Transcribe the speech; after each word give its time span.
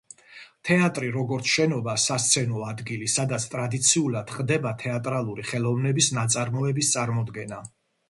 თეატრი, 0.69 1.11
როგორც 1.15 1.51
შენობა, 1.55 1.95
სასცენო 2.05 2.65
ადგილი, 2.69 3.11
სადაც 3.17 3.47
ტრადიციულად 3.53 4.35
ხდება 4.39 4.75
თეატრალური 4.83 5.49
ხელოვნების 5.55 6.13
ნაწარმოების 6.21 6.95
წარმოდგენა. 6.99 7.67